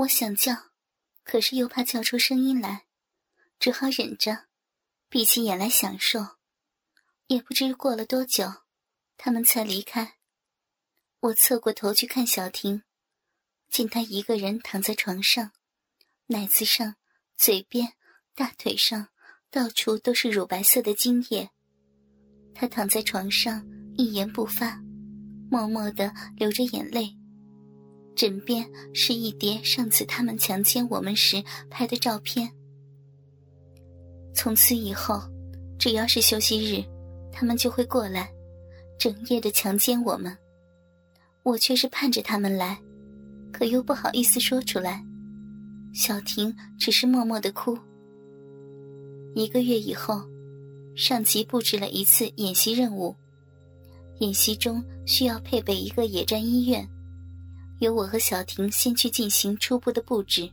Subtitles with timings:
[0.00, 0.70] 我想叫，
[1.24, 2.86] 可是又怕叫出声音来，
[3.58, 4.46] 只好忍着，
[5.10, 6.38] 闭起眼来享受。
[7.26, 8.50] 也不知过了多久，
[9.18, 10.16] 他们才离开。
[11.20, 12.82] 我侧过头去看小婷，
[13.68, 15.52] 见她一个人躺在床上，
[16.28, 16.96] 奶子上、
[17.36, 17.92] 嘴边、
[18.34, 19.08] 大腿上，
[19.50, 21.50] 到处都是乳白色的精液。
[22.54, 23.62] 她躺在床上
[23.98, 24.80] 一言不发，
[25.50, 27.19] 默默的流着眼泪。
[28.14, 32.50] 枕边是一叠上次他们强奸我们时拍的照片。
[34.34, 35.22] 从此以后，
[35.78, 36.84] 只要是休息日，
[37.32, 38.30] 他们就会过来，
[38.98, 40.36] 整夜的强奸我们。
[41.42, 42.78] 我却是盼着他们来，
[43.50, 45.04] 可又不好意思说出来。
[45.94, 47.76] 小婷只是默默的哭。
[49.34, 50.22] 一个月以后，
[50.94, 53.16] 上级布置了一次演习任务，
[54.18, 56.88] 演习中需要配备一个野战医院。
[57.80, 60.50] 由我和小婷先去进行初步的布置，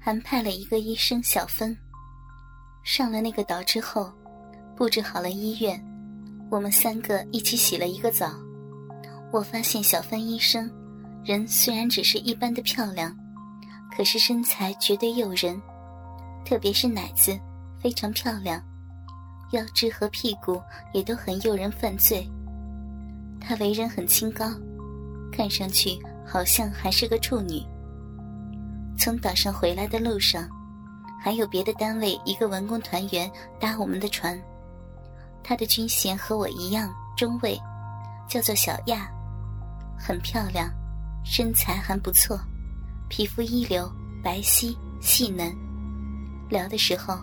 [0.00, 1.76] 还派了一个医生小芬。
[2.82, 4.12] 上了那个岛之后，
[4.76, 5.80] 布置好了医院，
[6.50, 8.32] 我们三个一起洗了一个澡。
[9.32, 10.68] 我发现小芬医生，
[11.24, 13.16] 人虽然只是一般的漂亮，
[13.96, 15.60] 可是身材绝对诱人，
[16.44, 17.38] 特别是奶子
[17.80, 18.60] 非常漂亮，
[19.52, 20.60] 腰肢和屁股
[20.92, 22.28] 也都很诱人犯罪。
[23.40, 24.50] 她为人很清高，
[25.30, 25.96] 看上去。
[26.30, 27.60] 好像还是个处女。
[28.96, 30.48] 从岛上回来的路上，
[31.20, 33.28] 还有别的单位一个文工团员
[33.58, 34.40] 搭我们的船，
[35.42, 37.58] 他的军衔和我一样，中尉，
[38.28, 39.10] 叫做小亚，
[39.98, 40.70] 很漂亮，
[41.24, 42.38] 身材还不错，
[43.08, 43.90] 皮肤一流，
[44.22, 45.52] 白皙细嫩。
[46.48, 47.18] 聊的时候，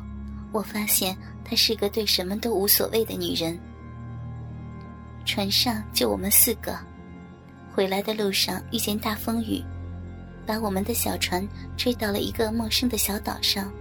[0.51, 3.57] 我发现她是个对什么都无所谓的女人。
[5.23, 6.77] 船上就我们四个。
[7.77, 9.63] 回来的路上遇见大风雨，
[10.47, 11.47] 把我们的小船
[11.77, 13.71] 吹到了一个陌生的小岛上。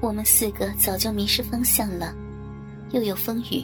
[0.00, 2.14] 我们四个早就迷失方向了，
[2.92, 3.62] 又有风雨，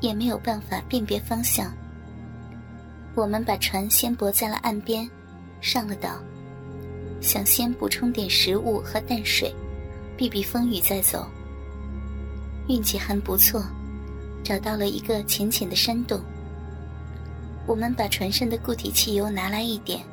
[0.00, 1.72] 也没有办法辨别方向。
[3.14, 5.08] 我们把船先泊在了岸边，
[5.60, 6.20] 上了岛，
[7.20, 9.54] 想先补充点食物和淡水，
[10.16, 11.24] 避避风雨再走。
[12.66, 13.64] 运气还不错，
[14.42, 16.20] 找到了一个浅浅的山洞。
[17.66, 20.04] 我们把船上的固体汽油拿来一点，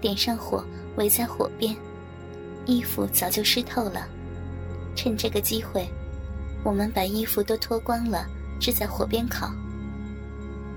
[0.00, 0.64] 点上火，
[0.96, 1.74] 围在火边。
[2.66, 4.06] 衣服早就湿透了，
[4.94, 5.88] 趁这个机会，
[6.62, 8.26] 我们把衣服都脱光了，
[8.60, 9.50] 支在火边烤。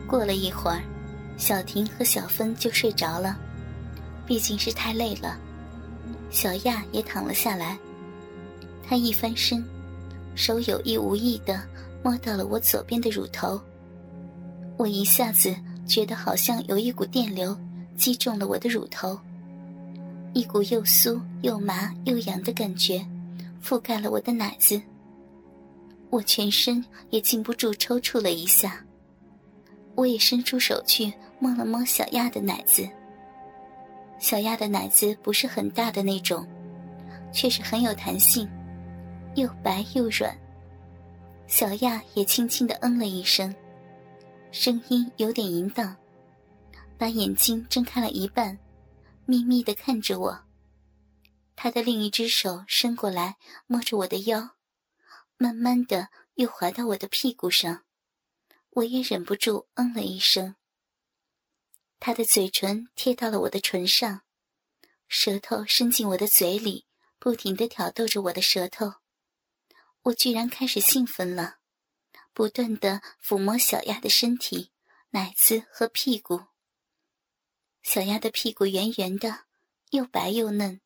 [0.07, 0.81] 过了一会儿，
[1.37, 3.37] 小婷和小芬就睡着了，
[4.25, 5.37] 毕竟是太累了。
[6.31, 7.77] 小亚也躺了下来，
[8.87, 9.63] 她一翻身，
[10.33, 11.61] 手有意无意地
[12.01, 13.61] 摸到了我左边的乳头，
[14.77, 15.53] 我一下子。
[15.85, 17.57] 觉得好像有一股电流
[17.97, 19.19] 击中了我的乳头，
[20.33, 23.05] 一股又酥又麻又痒的感觉
[23.63, 24.81] 覆盖了我的奶子。
[26.09, 28.83] 我全身也禁不住抽搐了一下。
[29.95, 32.87] 我也伸出手去摸了摸小亚的奶子。
[34.19, 36.47] 小亚的奶子不是很大的那种，
[37.31, 38.49] 却是很有弹性，
[39.35, 40.35] 又白又软。
[41.45, 43.53] 小亚也轻轻的嗯了一声。
[44.53, 45.97] 声音有点淫荡，
[46.95, 48.59] 把眼睛睁开了一半，
[49.25, 50.45] 眯眯的看着我。
[51.55, 54.51] 他的另一只手伸过来摸着我的腰，
[55.37, 57.83] 慢慢的又滑到我的屁股上，
[58.69, 60.55] 我也忍不住嗯了一声。
[61.99, 64.21] 他的嘴唇贴到了我的唇上，
[65.07, 66.85] 舌头伸进我的嘴里，
[67.17, 68.93] 不停的挑逗着我的舌头，
[70.03, 71.55] 我居然开始兴奋了。
[72.33, 74.71] 不断的抚摸小鸭的身体、
[75.11, 76.45] 奶子和屁股。
[77.83, 79.45] 小鸭的屁股圆圆的，
[79.91, 80.81] 又白又嫩，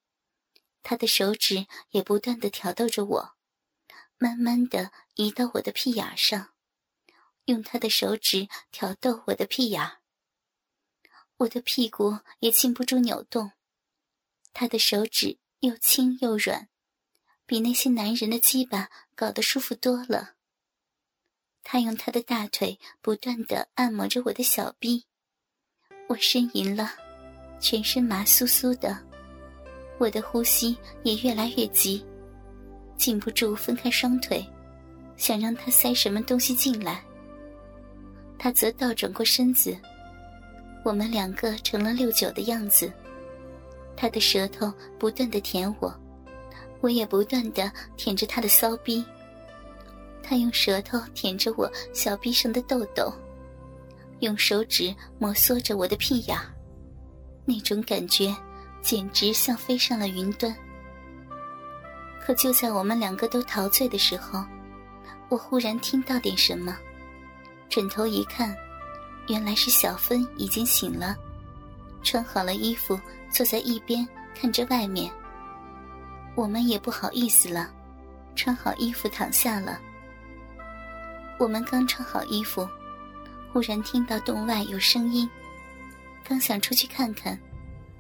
[0.83, 3.35] 他的手指也不断的挑逗着我，
[4.17, 6.53] 慢慢的移到我的屁眼上，
[7.45, 9.99] 用他的手指挑逗我的屁眼。
[11.37, 13.51] 我的屁股也禁不住扭动，
[14.53, 16.67] 他的手指又轻又软，
[17.45, 20.36] 比那些男人的鸡巴搞得舒服多了。
[21.69, 25.03] 他用他的大腿不断的按摩着我的小臂，
[26.07, 26.93] 我呻吟了，
[27.59, 28.97] 全身麻酥酥的，
[29.97, 32.05] 我的呼吸也越来越急，
[32.95, 34.41] 禁不住分开双腿，
[35.17, 37.03] 想让他塞什么东西进来。
[38.39, 39.77] 他则倒转过身子，
[40.85, 42.89] 我们两个成了六九的样子。
[43.93, 45.93] 他的舌头不断的舔我，
[46.79, 49.03] 我也不断的舔着他的骚逼。
[50.27, 53.09] 他用舌头舔着我小臂上的痘痘，
[54.19, 56.37] 用手指摩挲着我的屁眼
[57.45, 58.35] 那种感觉
[58.81, 60.53] 简直像飞上了云端。
[62.19, 64.43] 可就在我们两个都陶醉的时候，
[65.29, 66.75] 我忽然听到点什么，
[67.69, 68.53] 转头一看，
[69.29, 71.15] 原来是小芬已经醒了，
[72.03, 72.99] 穿好了衣服，
[73.31, 75.09] 坐在一边看着外面。
[76.35, 77.71] 我们也不好意思了，
[78.35, 79.79] 穿好衣服躺下了。
[81.39, 82.67] 我们刚穿好衣服，
[83.53, 85.29] 忽然听到洞外有声音，
[86.23, 87.37] 刚想出去看看，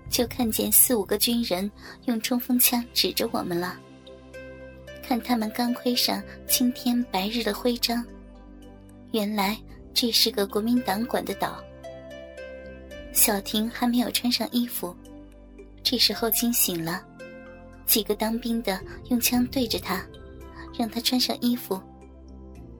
[0.09, 1.69] 就看见四五个军人
[2.05, 3.79] 用冲锋枪指着我们了。
[5.03, 8.03] 看他们钢盔上青天白日的徽章，
[9.11, 9.57] 原来
[9.93, 11.63] 这是个国民党管的岛。
[13.13, 14.95] 小婷还没有穿上衣服，
[15.83, 17.05] 这时候惊醒了，
[17.85, 20.03] 几个当兵的用枪对着他，
[20.77, 21.81] 让他穿上衣服。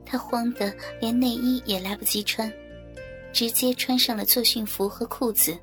[0.07, 2.51] 他慌得连内衣也来不及穿，
[3.33, 5.57] 直接穿上了作训服和裤子。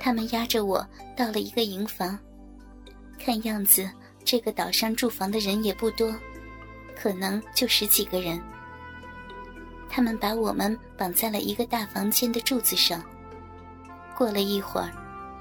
[0.00, 0.86] 他们押着我
[1.16, 2.18] 到了一个营房，
[3.18, 3.88] 看样子。
[4.26, 6.14] 这个岛上住房的人也不多，
[6.96, 8.40] 可能就十几个人。
[9.86, 13.04] 他们把我们绑在了一个大房间的柱子上。
[14.16, 14.90] 过了一会儿，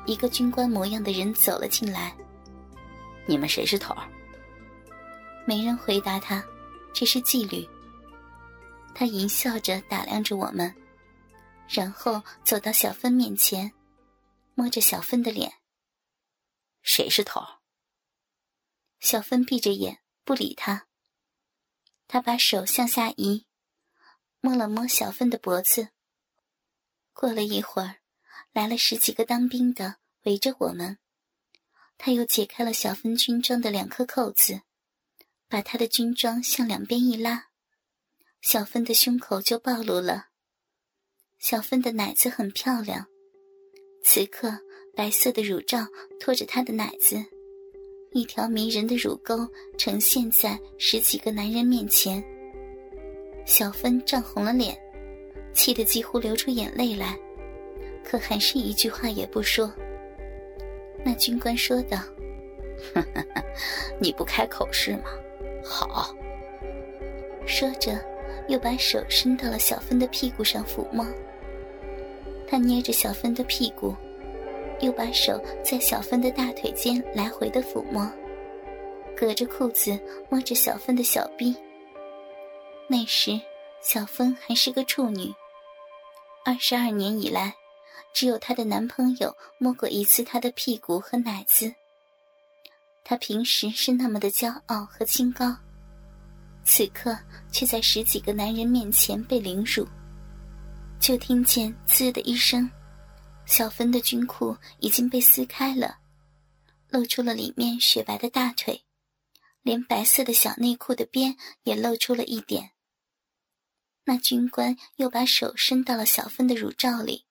[0.06, 2.13] 一个军官模样的人走了进来。
[3.25, 3.95] 你们谁是头？
[5.45, 6.44] 没人回答他，
[6.93, 7.67] 这是纪律。
[8.95, 10.73] 他淫笑着打量着我们，
[11.67, 13.73] 然后走到小芬面前，
[14.53, 15.51] 摸着小芬的脸。
[16.83, 17.41] 谁是头？
[18.99, 20.87] 小芬闭着眼不理他。
[22.07, 23.47] 他把手向下移，
[24.39, 25.89] 摸了摸小芬的脖子。
[27.13, 27.97] 过了一会儿，
[28.51, 30.99] 来了十几个当兵的围着我们。
[31.97, 34.61] 他又解开了小芬军装的两颗扣子，
[35.53, 37.50] 把他的军装向两边一拉，
[38.41, 40.29] 小芬的胸口就暴露了。
[41.38, 43.05] 小芬的奶子很漂亮，
[44.03, 44.51] 此刻
[44.95, 45.85] 白色的乳罩
[46.19, 47.23] 托着她的奶子。
[48.13, 49.47] 一条迷人的乳沟
[49.77, 52.23] 呈现在十几个男人面前，
[53.45, 54.75] 小芬涨红了脸，
[55.53, 57.15] 气得几乎流出眼泪来，
[58.03, 59.71] 可还是一句话也不说。
[61.05, 62.00] 那军官说道
[64.01, 65.03] ：“你不开口是吗？
[65.63, 66.13] 好。”
[67.45, 68.00] 说着，
[68.48, 71.06] 又把手伸到了小芬的屁股上抚摸。
[72.48, 73.95] 他捏着小芬的屁股。
[74.80, 78.12] 又把手在小芬的大腿间来回的抚摸，
[79.15, 79.98] 隔着裤子
[80.30, 81.56] 摸着小芬的小臂。
[82.89, 83.39] 那时，
[83.81, 85.31] 小芬还是个处女，
[86.44, 87.56] 二十二年以来，
[88.12, 91.74] 只有她的男朋友摸过一次她的屁股和奶子。
[93.13, 95.56] 她平时是那么的骄傲和清高，
[96.63, 97.15] 此刻
[97.51, 99.88] 却在十几个男人面前被凌辱，
[101.00, 102.68] 就听见“滋”的一声。
[103.45, 106.00] 小芬的军裤已经被撕开了，
[106.89, 108.83] 露出了里面雪白的大腿，
[109.62, 112.71] 连白色的小内裤的边也露出了一点。
[114.06, 117.27] 那军官又把手伸到了小芬的乳罩里，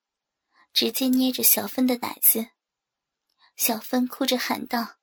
[0.71, 2.45] 直接捏着小芬的奶子。
[3.57, 4.95] 小芬哭着喊道：“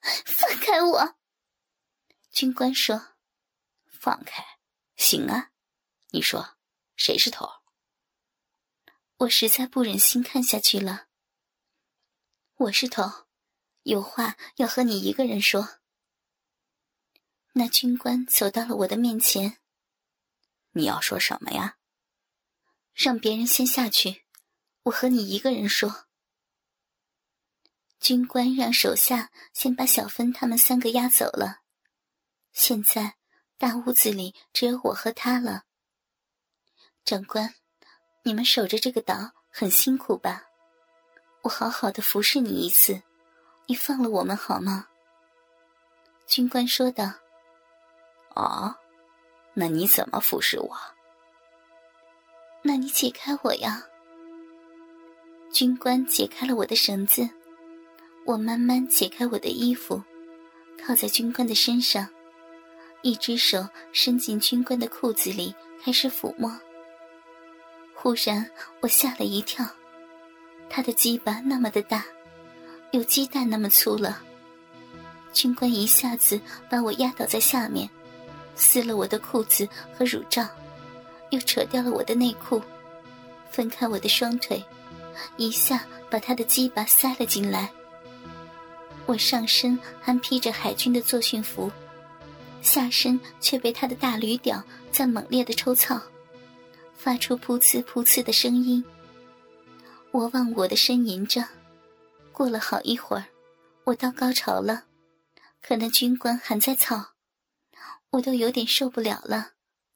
[0.00, 1.16] 放开我！”
[2.30, 3.16] 军官说
[3.86, 4.44] ：“放开，
[4.96, 5.50] 行啊，
[6.10, 6.56] 你说
[6.96, 7.48] 谁是头？”
[9.18, 11.08] 我实在不忍心看下去了。
[12.54, 13.26] 我是头，
[13.82, 15.80] 有话要和你一个人说。
[17.54, 19.58] 那军官走到了我的面前。
[20.72, 21.78] 你要说什么呀？
[22.94, 24.24] 让别人先下去，
[24.82, 26.07] 我和你一个人说。
[28.00, 31.60] 军官让手下先把小芬他们三个押走了。
[32.52, 33.14] 现在
[33.56, 35.64] 大屋子里只有我和他了。
[37.04, 37.54] 长官。
[38.24, 40.44] 你们守着这个岛很辛苦吧？
[41.40, 43.00] 我好好的服侍你一次，
[43.64, 44.86] 你放了我们好吗？
[46.26, 47.10] 军官说道。
[48.34, 48.74] 哦，
[49.54, 50.76] 那你怎么服侍我？
[52.60, 53.82] 那你解开我呀。
[55.50, 57.26] 军官解开了我的绳子，
[58.24, 60.02] 我慢慢解开我的衣服，
[60.84, 62.06] 靠在军官的身上，
[63.02, 66.54] 一只手伸进军官的裤子里，开始抚摸。
[67.94, 68.48] 忽然，
[68.80, 69.66] 我吓了一跳，
[70.68, 72.04] 他的鸡巴那么的大，
[72.92, 74.22] 有鸡蛋那么粗了。
[75.32, 77.88] 军官一下子把我压倒在下面，
[78.54, 80.46] 撕了我的裤子和乳罩，
[81.30, 82.62] 又扯掉了我的内裤，
[83.50, 84.62] 分开我的双腿，
[85.36, 87.70] 一下把他的鸡巴塞了进来。
[89.08, 91.72] 我上身还披着海军的作训服，
[92.60, 94.62] 下身却被他的大驴屌
[94.92, 95.98] 在猛烈的抽操。
[96.94, 98.84] 发出噗呲噗呲的声音，
[100.10, 101.42] 我忘我的呻吟着，
[102.32, 103.24] 过了好一会儿，
[103.84, 104.84] 我到高潮了，
[105.62, 107.14] 可那军官还在操，
[108.10, 109.52] 我都有点受不了了，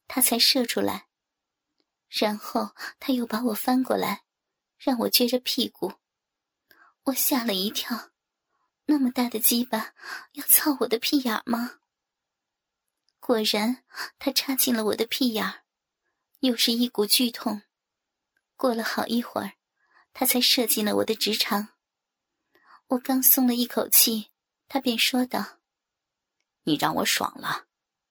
[0.09, 1.05] 他才射出来。
[2.09, 4.23] 然后他又把我翻过来，
[4.79, 5.93] 让我撅着屁股。
[7.03, 8.12] 我吓了一跳，
[8.93, 9.95] 那么大的鸡巴
[10.33, 11.79] 要操我的屁眼吗？
[13.21, 13.83] 果然，
[14.19, 15.63] 他插进了我的屁眼
[16.41, 17.63] 又是一股剧痛。
[18.55, 19.55] 过了好一会儿，
[20.13, 21.69] 他才射进了我的直肠。
[22.89, 24.31] 我刚松了一口气，
[24.69, 25.61] 他便说道
[26.65, 27.69] ：“你让我爽了，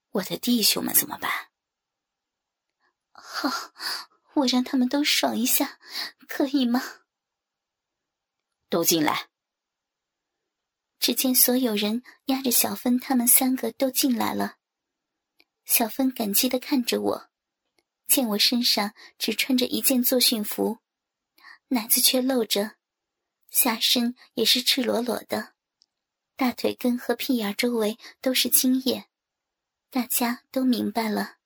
[0.09, 1.51] 我的弟兄们怎么办？”
[3.13, 3.71] 好，
[4.33, 5.77] 我让他们都爽一下，
[6.27, 6.81] 可以吗？
[8.67, 9.30] 都进来。
[11.01, 14.58] 只见所有人押着小芬，他们三个都进来了。
[15.65, 17.29] 小芬感激的看着我，
[18.08, 20.77] 见我身上只穿着一件作训服，
[21.70, 22.75] 奶子却露着，
[23.50, 25.55] 下身也是赤裸裸的，
[26.36, 29.08] 大腿根和屁眼周围都是精液，
[29.89, 31.40] 大家都明白了。